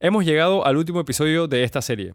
[0.00, 2.14] Hemos llegado al último episodio de esta serie.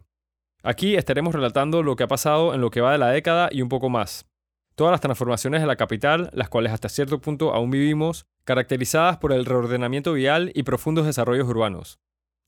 [0.62, 3.62] Aquí estaremos relatando lo que ha pasado en lo que va de la década y
[3.62, 4.26] un poco más.
[4.74, 9.32] Todas las transformaciones de la capital, las cuales hasta cierto punto aún vivimos, caracterizadas por
[9.32, 11.98] el reordenamiento vial y profundos desarrollos urbanos.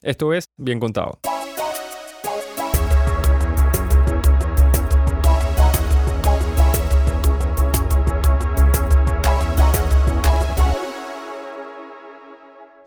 [0.02, 1.18] Esto es Bien Contado.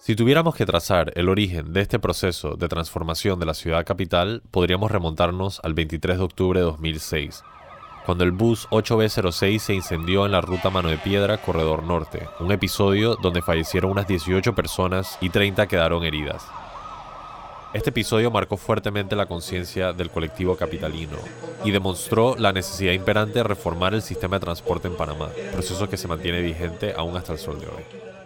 [0.05, 4.43] Si tuviéramos que trazar el origen de este proceso de transformación de la ciudad capital,
[4.51, 7.41] podríamos remontarnos al 23 de octubre de 2006,
[8.05, 12.51] cuando el bus 8B06 se incendió en la ruta Mano de Piedra, Corredor Norte, un
[12.51, 16.45] episodio donde fallecieron unas 18 personas y 30 quedaron heridas.
[17.73, 21.17] Este episodio marcó fuertemente la conciencia del colectivo capitalino
[21.63, 25.97] y demostró la necesidad imperante de reformar el sistema de transporte en Panamá, proceso que
[25.97, 28.24] se mantiene vigente aún hasta el sol de hoy.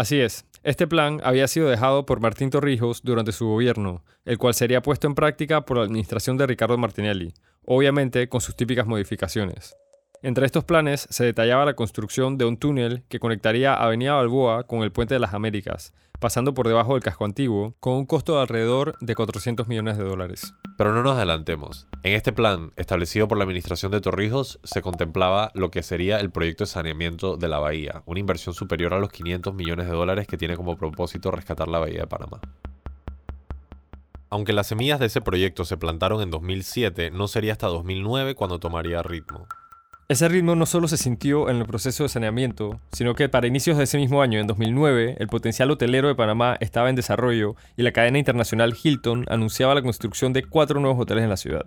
[0.00, 4.54] Así es, este plan había sido dejado por Martín Torrijos durante su gobierno, el cual
[4.54, 7.34] sería puesto en práctica por la administración de Ricardo Martinelli,
[7.66, 9.76] obviamente con sus típicas modificaciones.
[10.22, 14.82] Entre estos planes se detallaba la construcción de un túnel que conectaría Avenida Balboa con
[14.82, 18.42] el Puente de las Américas, pasando por debajo del casco antiguo, con un costo de
[18.42, 20.52] alrededor de 400 millones de dólares.
[20.76, 21.86] Pero no nos adelantemos.
[22.02, 26.30] En este plan, establecido por la administración de Torrijos, se contemplaba lo que sería el
[26.30, 30.26] proyecto de saneamiento de la bahía, una inversión superior a los 500 millones de dólares
[30.26, 32.42] que tiene como propósito rescatar la bahía de Panamá.
[34.28, 38.60] Aunque las semillas de ese proyecto se plantaron en 2007, no sería hasta 2009 cuando
[38.60, 39.48] tomaría ritmo.
[40.10, 43.78] Ese ritmo no solo se sintió en el proceso de saneamiento, sino que para inicios
[43.78, 47.82] de ese mismo año, en 2009, el potencial hotelero de Panamá estaba en desarrollo y
[47.82, 51.64] la cadena internacional Hilton anunciaba la construcción de cuatro nuevos hoteles en la ciudad.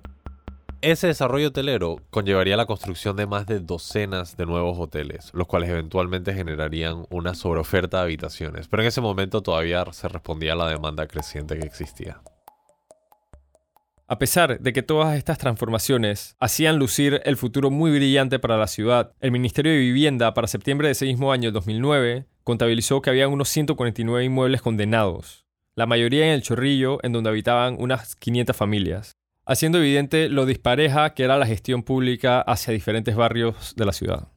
[0.82, 5.70] Ese desarrollo hotelero conllevaría la construcción de más de docenas de nuevos hoteles, los cuales
[5.70, 10.68] eventualmente generarían una sobreoferta de habitaciones, pero en ese momento todavía se respondía a la
[10.68, 12.20] demanda creciente que existía.
[14.14, 18.68] A pesar de que todas estas transformaciones hacían lucir el futuro muy brillante para la
[18.68, 23.28] ciudad, el Ministerio de Vivienda para septiembre de ese mismo año 2009 contabilizó que había
[23.28, 29.14] unos 149 inmuebles condenados, la mayoría en el Chorrillo, en donde habitaban unas 500 familias,
[29.48, 34.28] haciendo evidente lo dispareja que era la gestión pública hacia diferentes barrios de la ciudad.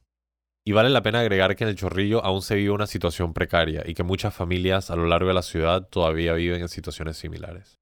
[0.64, 3.82] Y vale la pena agregar que en el Chorrillo aún se vive una situación precaria
[3.84, 7.75] y que muchas familias a lo largo de la ciudad todavía viven en situaciones similares.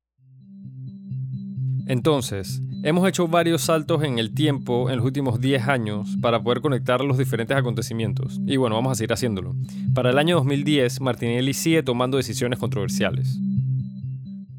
[1.86, 6.60] Entonces, hemos hecho varios saltos en el tiempo en los últimos 10 años para poder
[6.60, 8.40] conectar los diferentes acontecimientos.
[8.46, 9.54] Y bueno, vamos a seguir haciéndolo.
[9.94, 13.38] Para el año 2010, Martinelli sigue tomando decisiones controversiales.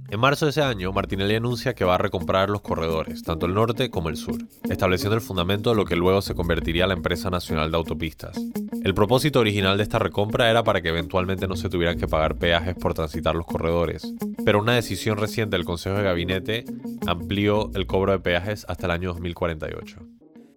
[0.08, 3.56] En marzo de ese año, Martinelli anuncia que va a recomprar los corredores, tanto el
[3.56, 4.38] norte como el sur,
[4.70, 8.38] estableciendo el fundamento de lo que luego se convertiría la empresa nacional de autopistas.
[8.84, 12.36] El propósito original de esta recompra era para que eventualmente no se tuvieran que pagar
[12.36, 14.14] peajes por transitar los corredores,
[14.46, 16.66] pero una decisión reciente del Consejo de Gabinete
[17.08, 19.98] amplió el cobro de peajes hasta el año 2048.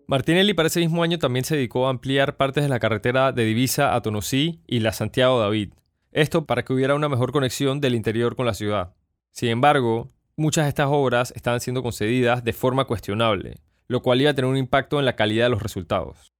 [0.06, 3.44] Martinelli para ese mismo año también se dedicó a ampliar partes de la carretera de
[3.44, 5.72] Divisa a Tonosí y la Santiago David.
[6.12, 8.94] Esto para que hubiera una mejor conexión del interior con la ciudad.
[9.38, 14.32] Sin embargo, muchas de estas obras estaban siendo concedidas de forma cuestionable, lo cual iba
[14.32, 16.32] a tener un impacto en la calidad de los resultados.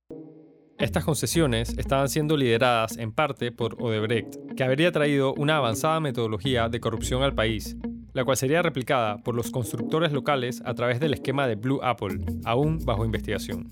[0.80, 6.68] Estas concesiones estaban siendo lideradas en parte por Odebrecht, que habría traído una avanzada metodología
[6.68, 7.76] de corrupción al país,
[8.14, 12.18] la cual sería replicada por los constructores locales a través del esquema de Blue Apple,
[12.44, 13.70] aún bajo investigación.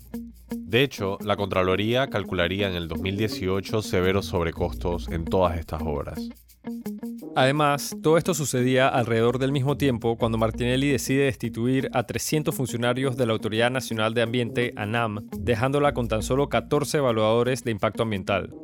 [0.55, 6.29] De hecho, la Contraloría calcularía en el 2018 severos sobrecostos en todas estas obras.
[7.35, 13.15] Además, todo esto sucedía alrededor del mismo tiempo cuando Martinelli decide destituir a 300 funcionarios
[13.15, 18.03] de la Autoridad Nacional de Ambiente, ANAM, dejándola con tan solo 14 evaluadores de impacto
[18.03, 18.55] ambiental.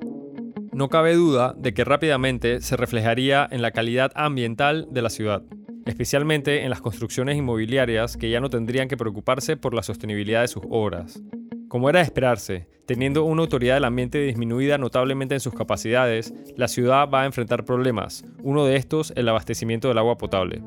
[0.72, 5.44] No cabe duda de que rápidamente se reflejaría en la calidad ambiental de la ciudad,
[5.86, 10.48] especialmente en las construcciones inmobiliarias que ya no tendrían que preocuparse por la sostenibilidad de
[10.48, 11.22] sus obras.
[11.74, 16.68] Como era de esperarse, teniendo una autoridad del ambiente disminuida notablemente en sus capacidades, la
[16.68, 20.62] ciudad va a enfrentar problemas, uno de estos el abastecimiento del agua potable.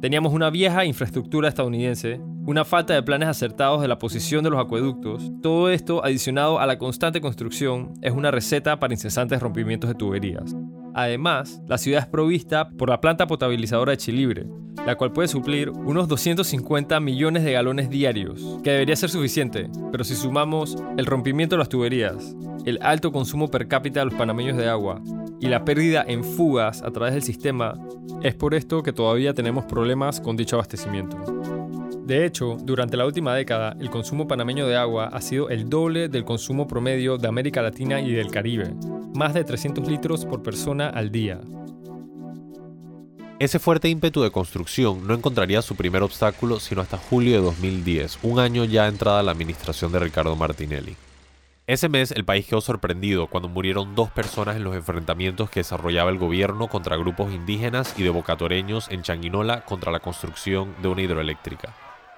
[0.00, 4.64] Teníamos una vieja infraestructura estadounidense, una falta de planes acertados de la posición de los
[4.64, 9.94] acueductos, todo esto adicionado a la constante construcción es una receta para incesantes rompimientos de
[9.94, 10.56] tuberías.
[10.96, 14.46] Además, la ciudad es provista por la planta potabilizadora de Chilibre,
[14.86, 20.04] la cual puede suplir unos 250 millones de galones diarios, que debería ser suficiente, pero
[20.04, 22.34] si sumamos el rompimiento de las tuberías,
[22.64, 25.02] el alto consumo per cápita de los panameños de agua
[25.38, 27.74] y la pérdida en fugas a través del sistema,
[28.22, 31.18] es por esto que todavía tenemos problemas con dicho abastecimiento.
[32.06, 36.08] De hecho, durante la última década, el consumo panameño de agua ha sido el doble
[36.08, 38.72] del consumo promedio de América Latina y del Caribe,
[39.16, 41.40] más de 300 litros por persona al día.
[43.38, 48.20] Ese fuerte ímpetu de construcción no encontraría su primer obstáculo sino hasta julio de 2010,
[48.22, 50.96] un año ya entrada la administración de Ricardo Martinelli.
[51.66, 56.10] Ese mes el país quedó sorprendido cuando murieron dos personas en los enfrentamientos que desarrollaba
[56.10, 61.02] el gobierno contra grupos indígenas y de bocatoreños en Changuinola contra la construcción de una
[61.02, 61.74] hidroeléctrica,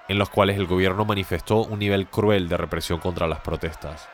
[0.07, 4.07] en los cuales el gobierno manifestó un nivel cruel de represión contra las protestas.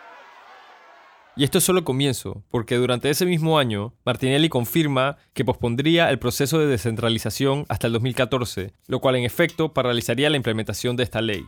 [1.38, 6.10] Y esto es solo el comienzo, porque durante ese mismo año, Martinelli confirma que pospondría
[6.10, 11.04] el proceso de descentralización hasta el 2014, lo cual en efecto paralizaría la implementación de
[11.04, 11.44] esta ley.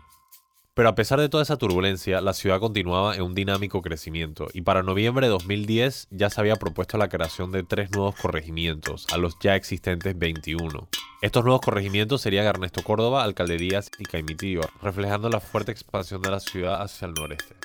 [0.73, 4.61] Pero a pesar de toda esa turbulencia, la ciudad continuaba en un dinámico crecimiento y
[4.61, 9.17] para noviembre de 2010 ya se había propuesto la creación de tres nuevos corregimientos, a
[9.17, 10.87] los ya existentes 21.
[11.21, 16.41] Estos nuevos corregimientos serían Ernesto Córdoba, Alcalderías y Caimitío, reflejando la fuerte expansión de la
[16.41, 17.55] ciudad hacia el noreste.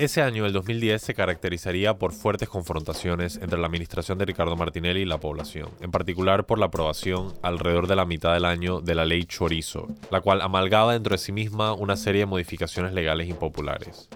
[0.00, 5.02] Ese año, el 2010, se caracterizaría por fuertes confrontaciones entre la administración de Ricardo Martinelli
[5.02, 8.94] y la población, en particular por la aprobación alrededor de la mitad del año de
[8.94, 13.28] la ley Chorizo, la cual amalgaba dentro de sí misma una serie de modificaciones legales
[13.28, 14.08] impopulares.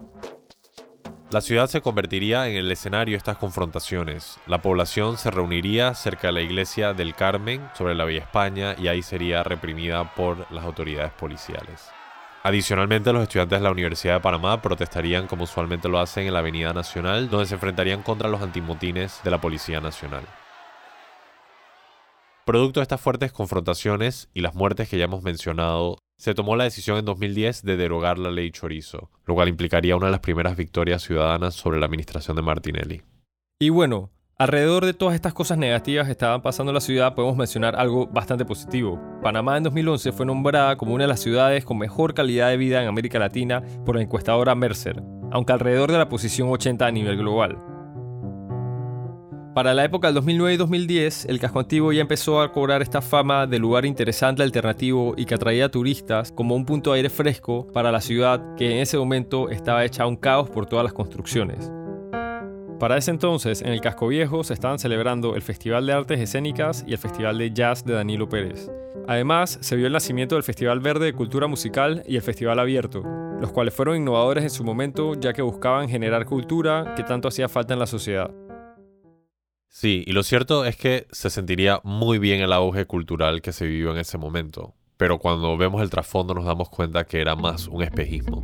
[1.30, 4.38] La ciudad se convertiría en el escenario de estas confrontaciones.
[4.46, 8.88] La población se reuniría cerca de la iglesia del Carmen sobre la Vía España y
[8.88, 11.90] ahí sería reprimida por las autoridades policiales.
[12.46, 16.40] Adicionalmente, los estudiantes de la Universidad de Panamá protestarían como usualmente lo hacen en la
[16.40, 20.24] Avenida Nacional, donde se enfrentarían contra los antimotines de la Policía Nacional.
[22.44, 26.64] Producto de estas fuertes confrontaciones y las muertes que ya hemos mencionado, se tomó la
[26.64, 30.54] decisión en 2010 de derogar la ley Chorizo, lo cual implicaría una de las primeras
[30.54, 33.02] victorias ciudadanas sobre la administración de Martinelli.
[33.58, 37.36] Y bueno, Alrededor de todas estas cosas negativas que estaban pasando en la ciudad, podemos
[37.36, 39.00] mencionar algo bastante positivo.
[39.22, 42.82] Panamá en 2011 fue nombrada como una de las ciudades con mejor calidad de vida
[42.82, 45.00] en América Latina por la encuestadora Mercer,
[45.30, 47.62] aunque alrededor de la posición 80 a nivel global.
[49.54, 53.00] Para la época del 2009 y 2010, el casco antiguo ya empezó a cobrar esta
[53.00, 57.08] fama de lugar interesante, alternativo y que atraía a turistas como un punto de aire
[57.08, 60.92] fresco para la ciudad que en ese momento estaba hecha un caos por todas las
[60.92, 61.70] construcciones.
[62.84, 66.84] Para ese entonces, en el Casco Viejo se estaban celebrando el Festival de Artes Escénicas
[66.86, 68.70] y el Festival de Jazz de Danilo Pérez.
[69.08, 73.02] Además, se vio el nacimiento del Festival Verde de Cultura Musical y el Festival Abierto,
[73.40, 77.48] los cuales fueron innovadores en su momento ya que buscaban generar cultura que tanto hacía
[77.48, 78.30] falta en la sociedad.
[79.66, 83.66] Sí, y lo cierto es que se sentiría muy bien el auge cultural que se
[83.66, 87.66] vivió en ese momento, pero cuando vemos el trasfondo nos damos cuenta que era más
[87.66, 88.42] un espejismo.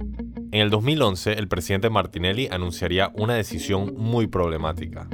[0.53, 5.09] En el 2011, el presidente Martinelli anunciaría una decisión muy problemática.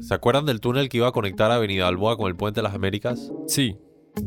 [0.00, 2.74] ¿Se acuerdan del túnel que iba a conectar Avenida Alboa con el Puente de las
[2.74, 3.30] Américas?
[3.46, 3.76] Sí.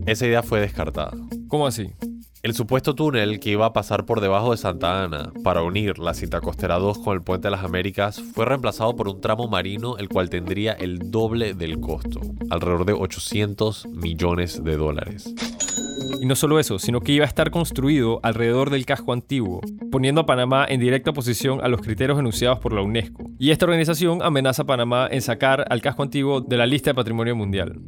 [0.05, 1.11] Esa idea fue descartada.
[1.49, 1.91] ¿Cómo así?
[2.43, 6.13] El supuesto túnel que iba a pasar por debajo de Santa Ana para unir la
[6.13, 9.97] cinta costera 2 con el Puente de las Américas fue reemplazado por un tramo marino
[9.97, 15.35] el cual tendría el doble del costo, alrededor de 800 millones de dólares.
[16.19, 19.61] Y no solo eso, sino que iba a estar construido alrededor del casco antiguo,
[19.91, 23.23] poniendo a Panamá en directa oposición a los criterios enunciados por la UNESCO.
[23.37, 26.95] Y esta organización amenaza a Panamá en sacar al casco antiguo de la lista de
[26.95, 27.79] patrimonio mundial.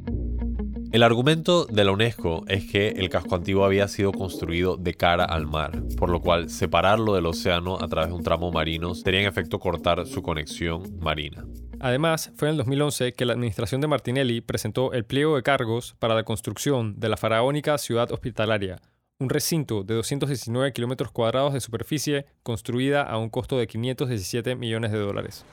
[0.92, 5.26] El argumento de la UNESCO es que el casco antiguo había sido construido de cara
[5.26, 9.20] al mar, por lo cual separarlo del océano a través de un tramo marino sería
[9.20, 11.46] en efecto cortar su conexión marina.
[11.80, 15.96] Además, fue en el 2011 que la administración de Martinelli presentó el pliego de cargos
[16.00, 18.82] para la construcción de la faraónica ciudad hospitalaria,
[19.20, 24.92] un recinto de 219 kilómetros cuadrados de superficie construida a un costo de 517 millones
[24.92, 25.46] de dólares.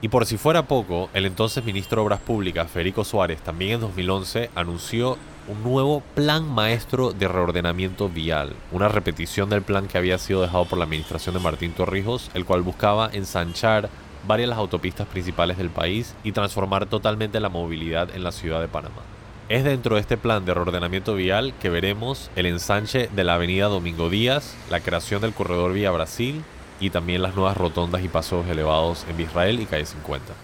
[0.00, 3.80] Y por si fuera poco, el entonces ministro de Obras Públicas, Federico Suárez, también en
[3.80, 5.18] 2011 anunció
[5.48, 10.66] un nuevo plan maestro de reordenamiento vial, una repetición del plan que había sido dejado
[10.66, 13.90] por la administración de Martín Torrijos, el cual buscaba ensanchar
[14.26, 18.68] varias las autopistas principales del país y transformar totalmente la movilidad en la ciudad de
[18.68, 19.02] Panamá.
[19.48, 23.66] Es dentro de este plan de reordenamiento vial que veremos el ensanche de la avenida
[23.68, 26.42] Domingo Díaz, la creación del corredor Vía Brasil
[26.80, 30.34] y también las nuevas rotondas y pasos elevados en Israel y Calle 50.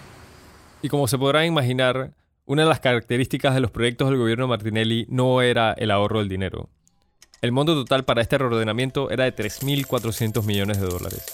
[0.81, 2.11] Y como se podrá imaginar,
[2.45, 6.29] una de las características de los proyectos del gobierno Martinelli no era el ahorro del
[6.29, 6.69] dinero.
[7.41, 11.25] El monto total para este reordenamiento era de 3.400 millones de dólares.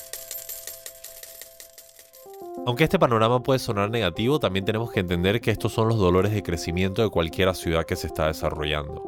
[2.64, 6.32] Aunque este panorama puede sonar negativo, también tenemos que entender que estos son los dolores
[6.32, 9.02] de crecimiento de cualquier ciudad que se está desarrollando.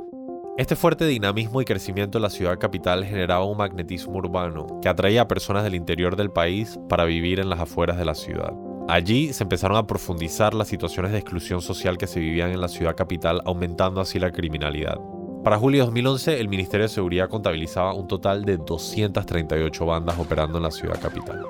[0.57, 5.21] Este fuerte dinamismo y crecimiento de la ciudad capital generaba un magnetismo urbano que atraía
[5.21, 8.53] a personas del interior del país para vivir en las afueras de la ciudad.
[8.87, 12.67] Allí se empezaron a profundizar las situaciones de exclusión social que se vivían en la
[12.67, 14.99] ciudad capital, aumentando así la criminalidad.
[15.43, 20.57] Para julio de 2011, el Ministerio de Seguridad contabilizaba un total de 238 bandas operando
[20.57, 21.45] en la ciudad capital.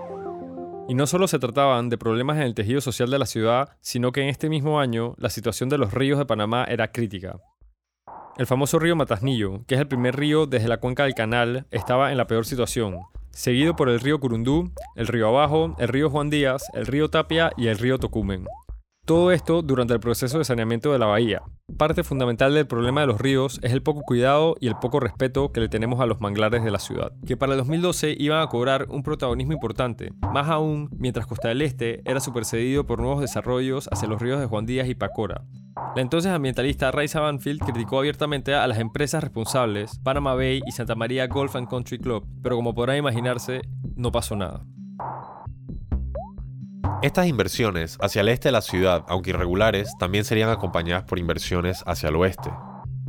[0.93, 4.11] Y no solo se trataban de problemas en el tejido social de la ciudad, sino
[4.11, 7.39] que en este mismo año la situación de los ríos de Panamá era crítica.
[8.37, 12.11] El famoso río Matasnillo, que es el primer río desde la cuenca del canal, estaba
[12.11, 12.99] en la peor situación,
[13.31, 17.49] seguido por el río Curundú, el río Abajo, el río Juan Díaz, el río Tapia
[17.57, 18.45] y el río Tocumen.
[19.05, 21.41] Todo esto durante el proceso de saneamiento de la bahía.
[21.77, 25.51] Parte fundamental del problema de los ríos es el poco cuidado y el poco respeto
[25.51, 28.47] que le tenemos a los manglares de la ciudad, que para el 2012 iban a
[28.47, 33.89] cobrar un protagonismo importante, más aún mientras Costa del Este era supercedido por nuevos desarrollos
[33.91, 35.43] hacia los ríos de Juan Díaz y Pacora.
[35.97, 40.95] La entonces ambientalista Raisa Banfield criticó abiertamente a las empresas responsables, Panama Bay y Santa
[40.95, 43.63] María Golf and Country Club, pero como podrán imaginarse,
[43.97, 44.63] no pasó nada.
[47.03, 51.83] Estas inversiones hacia el este de la ciudad, aunque irregulares, también serían acompañadas por inversiones
[51.85, 52.49] hacia el oeste.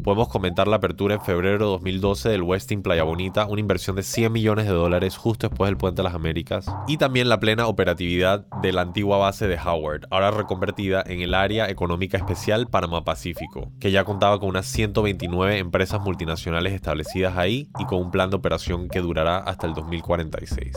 [0.02, 4.02] Podemos comentar la apertura en febrero de 2012 del Westin Playa Bonita, una inversión de
[4.02, 7.68] 100 millones de dólares justo después del Puente de las Américas, y también la plena
[7.68, 13.04] operatividad de la antigua base de Howard, ahora reconvertida en el Área Económica Especial Panamá
[13.04, 18.28] Pacífico, que ya contaba con unas 129 empresas multinacionales establecidas ahí y con un plan
[18.30, 20.74] de operación que durará hasta el 2046.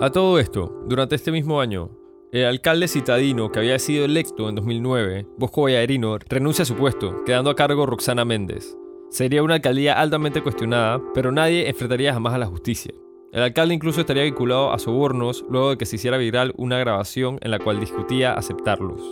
[0.00, 1.90] A todo esto, durante este mismo año,
[2.30, 7.24] el alcalde citadino que había sido electo en 2009, Bosco Vallarino, renuncia a su puesto,
[7.24, 8.76] quedando a cargo Roxana Méndez.
[9.10, 12.94] Sería una alcaldía altamente cuestionada, pero nadie enfrentaría jamás a la justicia.
[13.32, 17.40] El alcalde incluso estaría vinculado a sobornos luego de que se hiciera viral una grabación
[17.42, 19.02] en la cual discutía aceptarlos.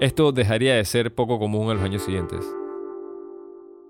[0.00, 2.44] Esto dejaría de ser poco común en los años siguientes.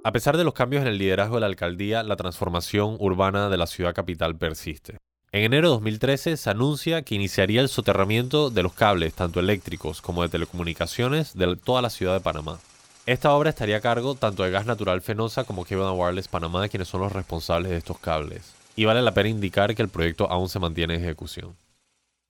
[0.04, 3.56] A pesar de los cambios en el liderazgo de la alcaldía, la transformación urbana de
[3.56, 4.98] la ciudad capital persiste.
[5.34, 10.02] En enero de 2013 se anuncia que iniciaría el soterramiento de los cables, tanto eléctricos
[10.02, 12.58] como de telecomunicaciones, de toda la ciudad de Panamá.
[13.06, 16.88] Esta obra estaría a cargo tanto de Gas Natural Fenosa como Cable Wireless Panamá, quienes
[16.88, 18.52] son los responsables de estos cables.
[18.76, 21.56] Y vale la pena indicar que el proyecto aún se mantiene en ejecución.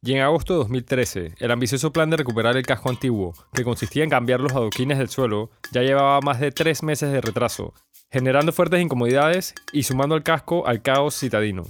[0.00, 4.04] Y en agosto de 2013, el ambicioso plan de recuperar el casco antiguo, que consistía
[4.04, 7.74] en cambiar los adoquines del suelo, ya llevaba más de tres meses de retraso,
[8.12, 11.64] generando fuertes incomodidades y sumando al casco al caos citadino.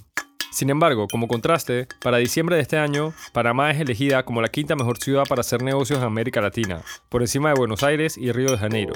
[0.53, 4.77] Sin embargo, como contraste, para diciembre de este año, Panamá es elegida como la quinta
[4.77, 8.51] mejor ciudad para hacer negocios en América Latina, por encima de Buenos Aires y Río
[8.51, 8.93] de Janeiro.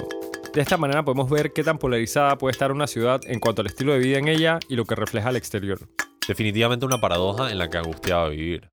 [0.53, 3.67] De esta manera podemos ver qué tan polarizada puede estar una ciudad en cuanto al
[3.67, 5.79] estilo de vida en ella y lo que refleja al exterior.
[6.27, 8.69] Definitivamente una paradoja en la que angustiaba vivir.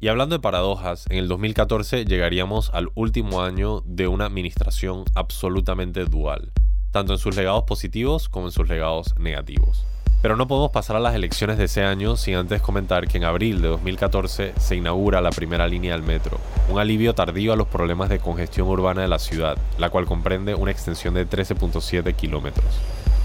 [0.00, 6.06] Y hablando de paradojas, en el 2014 llegaríamos al último año de una administración absolutamente
[6.06, 6.52] dual,
[6.90, 9.84] tanto en sus legados positivos como en sus legados negativos.
[10.24, 13.24] Pero no podemos pasar a las elecciones de ese año sin antes comentar que en
[13.24, 16.40] abril de 2014 se inaugura la primera línea del metro,
[16.70, 20.54] un alivio tardío a los problemas de congestión urbana de la ciudad, la cual comprende
[20.54, 22.64] una extensión de 13.7 kilómetros.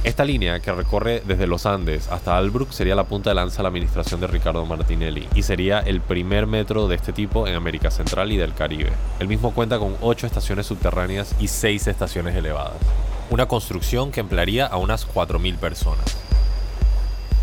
[0.03, 3.63] Esta línea, que recorre desde los Andes hasta Albrook, sería la punta de lanza de
[3.63, 7.91] la administración de Ricardo Martinelli y sería el primer metro de este tipo en América
[7.91, 8.91] Central y del Caribe.
[9.21, 12.75] El mismo cuenta con 8 estaciones subterráneas y 6 estaciones elevadas.
[13.29, 16.28] Una construcción que emplearía a unas 4.000 personas.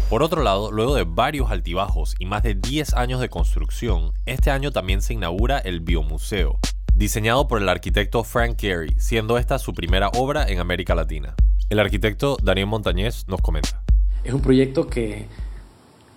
[0.08, 4.52] Por otro lado, luego de varios altibajos y más de 10 años de construcción, este
[4.52, 6.60] año también se inaugura el Biomuseo,
[6.94, 11.34] diseñado por el arquitecto Frank Gehry, siendo esta su primera obra en América Latina.
[11.70, 13.82] El arquitecto Daniel Montañez nos comenta.
[14.22, 15.26] Es un proyecto que,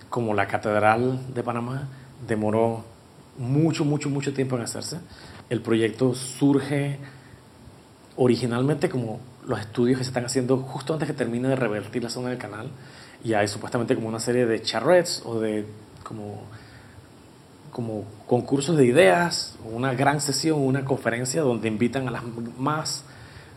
[0.08, 1.88] como la Catedral de Panamá,
[2.28, 2.84] demoró
[3.38, 5.00] mucho, mucho, mucho tiempo en hacerse.
[5.48, 7.00] El proyecto surge
[8.14, 9.18] originalmente como
[9.50, 12.38] los estudios que se están haciendo justo antes que termine de revertir la zona del
[12.38, 12.70] canal
[13.22, 15.66] y hay supuestamente como una serie de charrettes o de
[16.02, 16.42] como,
[17.72, 22.22] como concursos de ideas, una gran sesión, una conferencia donde invitan a las
[22.58, 23.04] más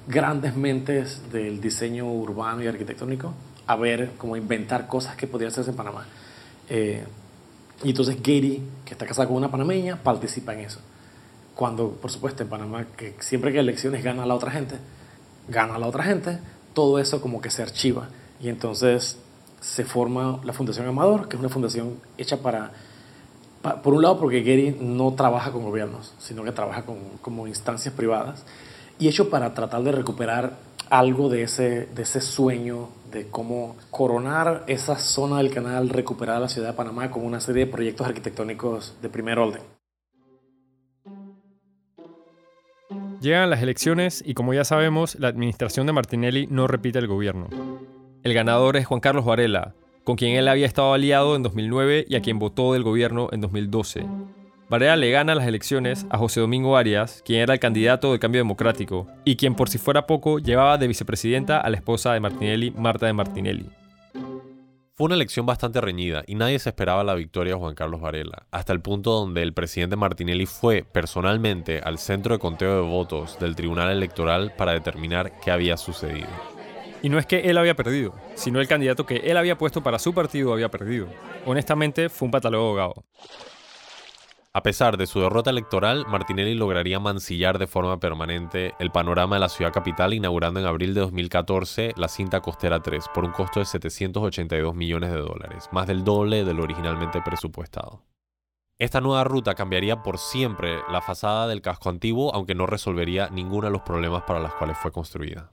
[0.07, 3.33] grandes mentes del diseño urbano y arquitectónico
[3.65, 6.05] a ver, como inventar cosas que podrían hacerse en Panamá.
[6.69, 7.03] Eh,
[7.83, 10.79] y entonces Gary, que está casado con una panameña, participa en eso.
[11.55, 14.75] Cuando, por supuesto, en Panamá, que siempre que elecciones gana la otra gente,
[15.47, 16.39] gana la otra gente,
[16.73, 18.09] todo eso como que se archiva.
[18.39, 19.17] Y entonces
[19.62, 22.71] se forma la Fundación Amador, que es una fundación hecha para,
[23.81, 27.93] por un lado porque Gary no trabaja con gobiernos, sino que trabaja con como instancias
[27.93, 28.43] privadas,
[29.00, 30.57] y hecho para tratar de recuperar
[30.89, 36.50] algo de ese, de ese sueño de cómo coronar esa zona del canal, recuperar la
[36.50, 39.73] ciudad de Panamá con una serie de proyectos arquitectónicos de primer orden.
[43.24, 47.48] Llegan las elecciones y como ya sabemos, la administración de Martinelli no repite el gobierno.
[48.22, 52.18] El ganador es Juan Carlos Varela, con quien él había estado aliado en 2009 y
[52.18, 54.06] a quien votó del gobierno en 2012.
[54.68, 58.42] Varela le gana las elecciones a José Domingo Arias, quien era el candidato del cambio
[58.42, 62.72] democrático, y quien por si fuera poco llevaba de vicepresidenta a la esposa de Martinelli,
[62.72, 63.70] Marta de Martinelli.
[64.95, 68.45] Fue una elección bastante reñida y nadie se esperaba la victoria de Juan Carlos Varela,
[68.51, 73.39] hasta el punto donde el presidente Martinelli fue personalmente al centro de conteo de votos
[73.39, 76.27] del Tribunal Electoral para determinar qué había sucedido.
[77.01, 79.97] Y no es que él había perdido, sino el candidato que él había puesto para
[79.97, 81.07] su partido había perdido.
[81.47, 82.93] Honestamente, fue un pataleo abogado.
[84.55, 89.39] A pesar de su derrota electoral, Martinelli lograría mancillar de forma permanente el panorama de
[89.39, 93.60] la ciudad capital inaugurando en abril de 2014 la cinta costera 3 por un costo
[93.60, 98.03] de 782 millones de dólares, más del doble de lo originalmente presupuestado.
[98.77, 103.65] Esta nueva ruta cambiaría por siempre la fachada del casco antiguo, aunque no resolvería ninguno
[103.65, 105.51] de los problemas para los cuales fue construida.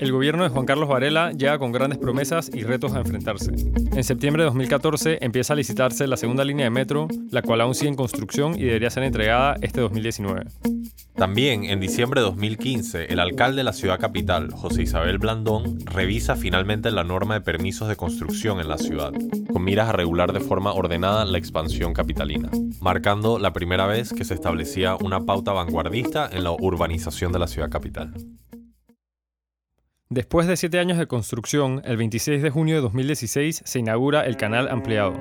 [0.00, 3.52] El gobierno de Juan Carlos Varela llega con grandes promesas y retos a enfrentarse.
[3.92, 7.74] En septiembre de 2014 empieza a licitarse la segunda línea de metro, la cual aún
[7.74, 10.46] sigue en construcción y debería ser entregada este 2019.
[11.16, 16.34] También en diciembre de 2015, el alcalde de la ciudad capital, José Isabel Blandón, revisa
[16.34, 19.12] finalmente la norma de permisos de construcción en la ciudad,
[19.52, 22.48] con miras a regular de forma ordenada la expansión capitalina,
[22.80, 27.48] marcando la primera vez que se establecía una pauta vanguardista en la urbanización de la
[27.48, 28.14] ciudad capital.
[30.12, 34.36] Después de siete años de construcción, el 26 de junio de 2016 se inaugura el
[34.36, 35.12] canal ampliado.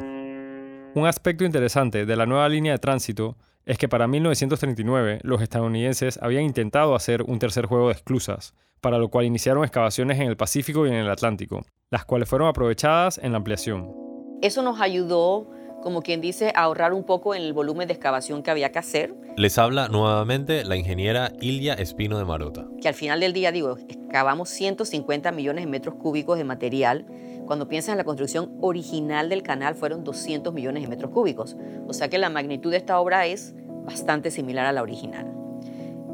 [0.95, 6.17] Un aspecto interesante de la nueva línea de tránsito es que para 1939 los estadounidenses
[6.23, 10.37] habían intentado hacer un tercer juego de esclusas, para lo cual iniciaron excavaciones en el
[10.37, 13.93] Pacífico y en el Atlántico, las cuales fueron aprovechadas en la ampliación.
[14.41, 18.51] Eso nos ayudó como quien dice, ahorrar un poco en el volumen de excavación que
[18.51, 19.13] había que hacer.
[19.35, 22.67] Les habla nuevamente la ingeniera Ilia Espino de Marota.
[22.81, 27.05] Que al final del día, digo, excavamos 150 millones de metros cúbicos de material.
[27.45, 31.55] Cuando piensas en la construcción original del canal, fueron 200 millones de metros cúbicos.
[31.87, 33.55] O sea que la magnitud de esta obra es
[33.85, 35.38] bastante similar a la original.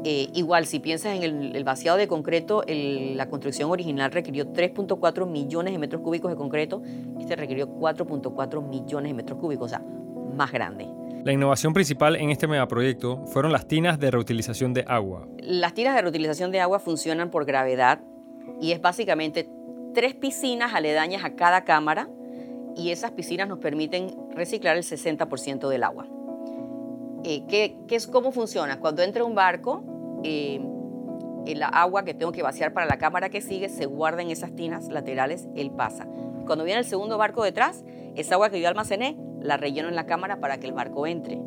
[0.08, 5.72] Eh, igual, si piensas en el, vaciado de concreto, la construcción original requirió 3.4 millones
[5.72, 6.80] de metros cúbicos de concreto,
[7.18, 9.82] este requirió 4.4 millones de metros cúbicos, o sea,
[10.32, 10.86] más grande.
[11.24, 15.26] La innovación principal en este megaproyecto fueron las tinas de reutilización de agua.
[15.42, 17.98] Las tinas de reutilización de agua funcionan por gravedad
[18.60, 19.50] y es básicamente
[19.92, 22.08] tres piscinas aledañas a cada cámara
[22.76, 26.06] y esas piscinas nos permiten reciclar el 60% del agua.
[27.24, 28.78] Eh, ¿qué, ¿qué, es cómo funciona?
[28.78, 30.60] Cuando entra un barco, eh,
[31.46, 34.54] el agua que tengo que vaciar para la cámara que sigue se guarda en esas
[34.54, 36.06] tinas laterales, él pasa.
[36.46, 40.06] Cuando viene el segundo barco detrás, esa agua que yo almacené la relleno en la
[40.06, 41.40] cámara para que el barco entre.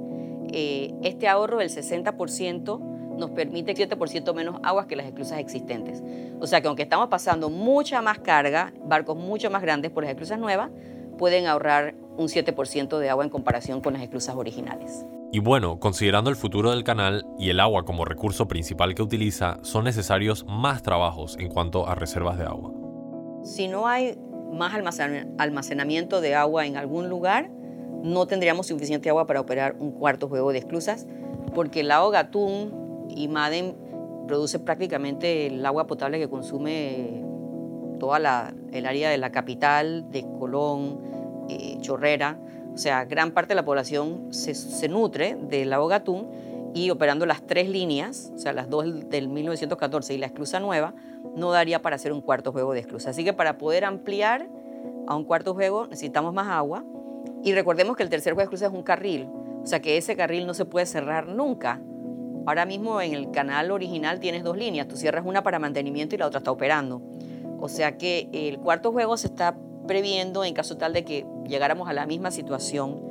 [0.51, 2.79] Eh, este ahorro del 60%
[3.17, 6.01] nos permite 7% menos aguas que las esclusas existentes.
[6.39, 10.12] O sea que aunque estamos pasando mucha más carga, barcos mucho más grandes por las
[10.12, 10.71] esclusas nuevas,
[11.17, 15.05] pueden ahorrar un 7% de agua en comparación con las esclusas originales.
[15.32, 19.60] Y bueno, considerando el futuro del canal y el agua como recurso principal que utiliza,
[19.62, 22.73] son necesarios más trabajos en cuanto a reservas de agua.
[23.43, 24.17] Si no hay
[24.51, 24.73] más
[25.38, 27.49] almacenamiento de agua en algún lugar,
[28.03, 31.08] no tendríamos suficiente agua para operar un cuarto juego de esclusas,
[31.55, 33.75] porque el lago Gatún y Madem
[34.27, 37.23] produce prácticamente el agua potable que consume
[37.97, 40.99] toda el área de la capital, de Colón,
[41.49, 42.38] eh, Chorrera.
[42.73, 46.27] O sea, gran parte de la población se, nutre del lago Gatún
[46.73, 50.93] y operando las tres líneas, o sea, las dos del 1914 y la esclusa nueva,
[51.35, 53.09] no daría para hacer un cuarto juego de esclusa.
[53.09, 54.47] Así que para poder ampliar
[55.07, 56.85] a un cuarto juego necesitamos más agua.
[57.43, 59.27] Y recordemos que el tercer juego de esclusa es un carril,
[59.63, 61.81] o sea que ese carril no se puede cerrar nunca.
[62.45, 66.17] Ahora mismo en el canal original tienes dos líneas, tú cierras una para mantenimiento y
[66.17, 67.01] la otra está operando.
[67.59, 69.57] O sea que el cuarto juego se está
[69.88, 73.01] previendo en caso tal de que llegáramos a la misma situación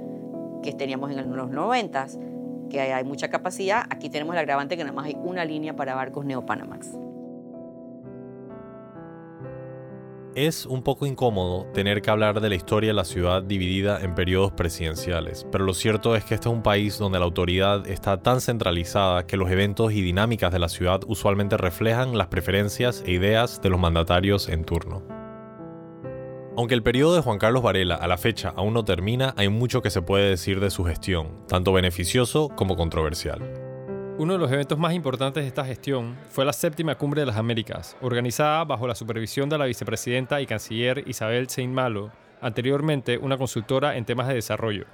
[0.62, 2.07] que teníamos en los 90,
[2.70, 5.94] que hay mucha capacidad, aquí tenemos el agravante que nada más hay una línea para
[5.94, 6.96] barcos Neopanamax.
[10.35, 14.14] Es un poco incómodo tener que hablar de la historia de la ciudad dividida en
[14.14, 18.22] periodos presidenciales, pero lo cierto es que este es un país donde la autoridad está
[18.22, 23.12] tan centralizada que los eventos y dinámicas de la ciudad usualmente reflejan las preferencias e
[23.12, 25.17] ideas de los mandatarios en turno.
[26.59, 29.81] Aunque el periodo de Juan Carlos Varela a la fecha aún no termina, hay mucho
[29.81, 33.40] que se puede decir de su gestión, tanto beneficioso como controversial.
[34.18, 37.37] Uno de los eventos más importantes de esta gestión fue la séptima Cumbre de las
[37.37, 43.38] Américas, organizada bajo la supervisión de la vicepresidenta y canciller Isabel Saint Malo, anteriormente una
[43.38, 44.87] consultora en temas de desarrollo.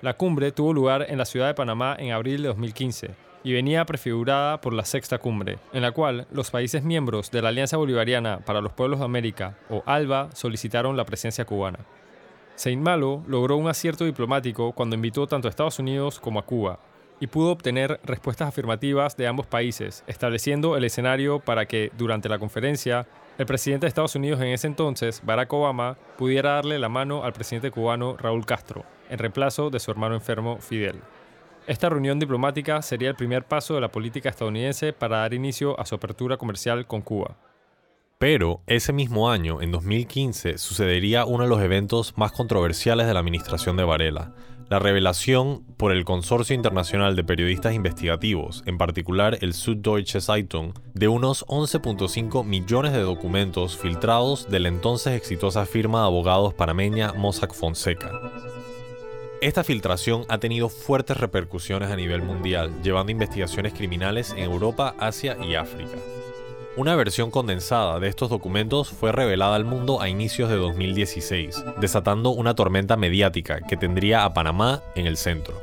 [0.00, 3.84] La cumbre tuvo lugar en la ciudad de Panamá en abril de 2015 y venía
[3.84, 8.40] prefigurada por la Sexta Cumbre, en la cual los países miembros de la Alianza Bolivariana
[8.40, 11.80] para los Pueblos de América, o ALBA, solicitaron la presencia cubana.
[12.54, 16.78] Saint Malo logró un acierto diplomático cuando invitó tanto a Estados Unidos como a Cuba,
[17.22, 22.40] y pudo obtener respuestas afirmativas de ambos países, estableciendo el escenario para que, durante la
[22.40, 23.06] conferencia,
[23.38, 27.32] el presidente de Estados Unidos en ese entonces, Barack Obama, pudiera darle la mano al
[27.32, 30.96] presidente cubano Raúl Castro, en reemplazo de su hermano enfermo Fidel.
[31.66, 35.86] Esta reunión diplomática sería el primer paso de la política estadounidense para dar inicio a
[35.86, 37.36] su apertura comercial con Cuba.
[38.18, 43.20] Pero ese mismo año, en 2015, sucedería uno de los eventos más controversiales de la
[43.20, 44.32] administración de Varela,
[44.68, 51.08] la revelación por el Consorcio Internacional de Periodistas Investigativos, en particular el Süddeutsche Zeitung, de
[51.08, 57.52] unos 11.5 millones de documentos filtrados de la entonces exitosa firma de abogados panameña Mossack
[57.54, 58.41] Fonseca.
[59.42, 65.36] Esta filtración ha tenido fuertes repercusiones a nivel mundial, llevando investigaciones criminales en Europa, Asia
[65.42, 65.96] y África.
[66.76, 72.30] Una versión condensada de estos documentos fue revelada al mundo a inicios de 2016, desatando
[72.30, 75.60] una tormenta mediática que tendría a Panamá en el centro.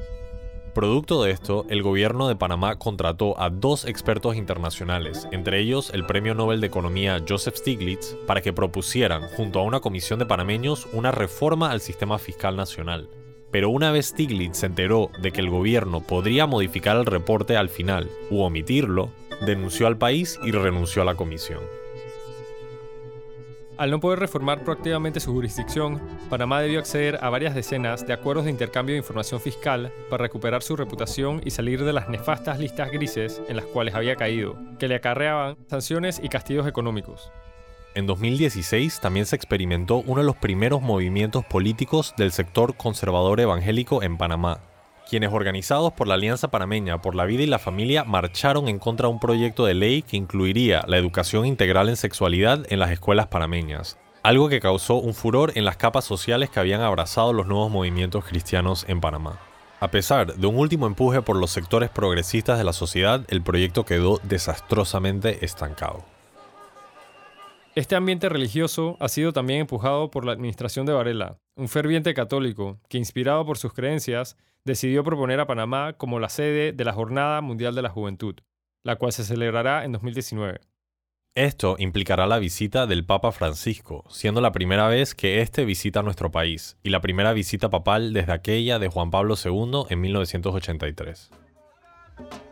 [0.73, 6.05] Producto de esto, el gobierno de Panamá contrató a dos expertos internacionales, entre ellos el
[6.05, 10.85] Premio Nobel de Economía Joseph Stiglitz, para que propusieran, junto a una comisión de panameños,
[10.91, 13.07] una reforma al sistema fiscal nacional,
[13.51, 17.69] pero una vez Stiglitz se enteró de que el gobierno podría modificar el reporte al
[17.69, 19.12] final u omitirlo,
[19.45, 21.59] denunció al país y renunció a la comisión.
[23.79, 28.43] Al no poder reformar proactivamente su jurisdicción, Panamá debió acceder a varias decenas de acuerdos
[28.43, 32.91] de intercambio de información fiscal para recuperar su reputación y salir de las nefastas listas
[32.91, 37.31] grises en las cuales había caído, que le acarreaban sanciones y castigos económicos.
[37.99, 44.01] En 2016 también se experimentó uno de los primeros movimientos políticos del sector conservador evangélico
[44.03, 44.62] en Panamá,
[45.09, 49.09] quienes organizados por la Alianza Panameña por la Vida y la Familia marcharon en contra
[49.09, 53.27] de un proyecto de ley que incluiría la educación integral en sexualidad en las escuelas
[53.27, 57.69] panameñas, algo que causó un furor en las capas sociales que habían abrazado los nuevos
[57.69, 59.41] movimientos cristianos en Panamá.
[59.81, 63.83] A pesar de un último empuje por los sectores progresistas de la sociedad, el proyecto
[63.83, 66.05] quedó desastrosamente estancado.
[67.75, 72.79] Este ambiente religioso ha sido también empujado por la administración de Varela, un ferviente católico
[72.89, 77.41] que, inspirado por sus creencias, decidió proponer a Panamá como la sede de la Jornada
[77.41, 78.36] Mundial de la Juventud,
[78.84, 80.62] la cual se celebrará en 2019.
[81.36, 86.32] Esto implicará la visita del Papa Francisco, siendo la primera vez que éste visita nuestro
[86.32, 91.32] país y la primera visita papal desde aquella de Juan Pablo II en 1983.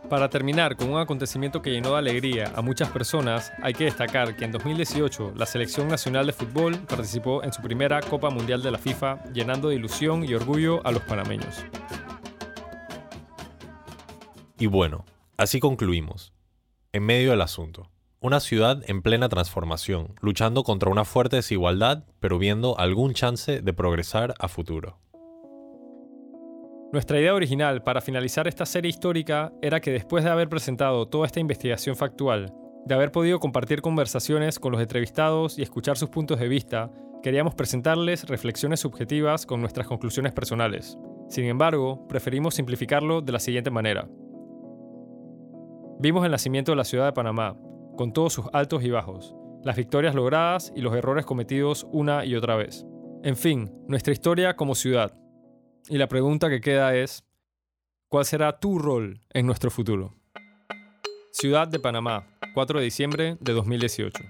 [0.09, 4.37] Para terminar con un acontecimiento que llenó de alegría a muchas personas, hay que destacar
[4.37, 8.71] que en 2018 la Selección Nacional de Fútbol participó en su primera Copa Mundial de
[8.71, 11.57] la FIFA, llenando de ilusión y orgullo a los panameños.
[14.57, 15.03] Y bueno,
[15.35, 16.31] así concluimos.
[16.93, 17.91] En medio del asunto.
[18.21, 23.73] Una ciudad en plena transformación, luchando contra una fuerte desigualdad, pero viendo algún chance de
[23.73, 24.99] progresar a futuro.
[26.93, 31.25] Nuestra idea original para finalizar esta serie histórica era que después de haber presentado toda
[31.25, 32.53] esta investigación factual,
[32.85, 36.89] de haber podido compartir conversaciones con los entrevistados y escuchar sus puntos de vista,
[37.21, 40.97] queríamos presentarles reflexiones subjetivas con nuestras conclusiones personales.
[41.27, 44.07] Sin embargo, preferimos simplificarlo de la siguiente manera.
[45.99, 47.57] Vimos el nacimiento de la ciudad de Panamá,
[47.97, 52.35] con todos sus altos y bajos, las victorias logradas y los errores cometidos una y
[52.35, 52.85] otra vez.
[53.23, 55.11] En fin, nuestra historia como ciudad,
[55.89, 57.23] y la pregunta que queda es,
[58.09, 60.13] ¿cuál será tu rol en nuestro futuro?
[61.31, 64.23] Ciudad de Panamá, 4 de diciembre de 2018.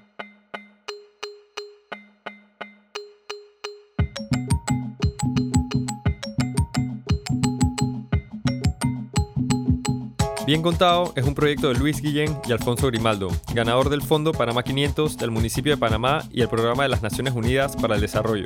[10.46, 14.63] Bien Contado es un proyecto de Luis Guillén y Alfonso Grimaldo, ganador del Fondo Panamá
[14.63, 18.46] 500 del municipio de Panamá y el Programa de las Naciones Unidas para el Desarrollo.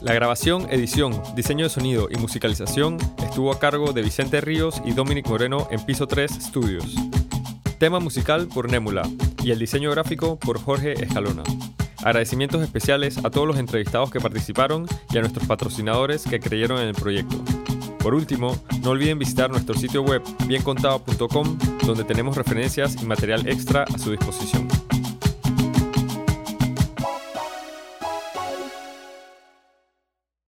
[0.00, 4.92] La grabación, edición, diseño de sonido y musicalización estuvo a cargo de Vicente Ríos y
[4.92, 6.94] Dominic Moreno en Piso 3 Studios.
[7.78, 9.02] Tema musical por Némula
[9.42, 11.42] y el diseño gráfico por Jorge Escalona.
[11.98, 16.88] Agradecimientos especiales a todos los entrevistados que participaron y a nuestros patrocinadores que creyeron en
[16.88, 17.36] el proyecto.
[17.98, 23.82] Por último, no olviden visitar nuestro sitio web biencontado.com donde tenemos referencias y material extra
[23.82, 24.68] a su disposición.